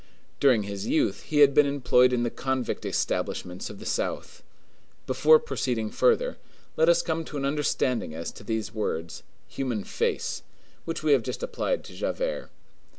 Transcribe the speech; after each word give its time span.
During 0.39 0.63
his 0.63 0.87
youth 0.87 1.21
he 1.21 1.41
had 1.41 1.53
been 1.53 1.67
employed 1.67 2.11
in 2.11 2.23
the 2.23 2.31
convict 2.31 2.85
establishments 2.87 3.69
of 3.69 3.77
the 3.77 3.85
South. 3.85 4.41
Before 5.05 5.37
proceeding 5.37 5.91
further, 5.91 6.39
let 6.75 6.89
us 6.89 7.03
come 7.03 7.23
to 7.25 7.37
an 7.37 7.45
understanding 7.45 8.15
as 8.15 8.31
to 8.31 8.43
the 8.43 8.59
words, 8.73 9.21
"human 9.47 9.83
face," 9.83 10.41
which 10.85 11.03
we 11.03 11.11
have 11.13 11.21
just 11.21 11.43
applied 11.43 11.83
to 11.83 11.93
Javert. 11.93 12.49